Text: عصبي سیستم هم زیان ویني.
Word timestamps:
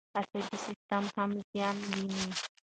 عصبي 0.17 0.57
سیستم 0.65 1.03
هم 1.15 1.29
زیان 1.49 1.77
ویني. 1.89 2.25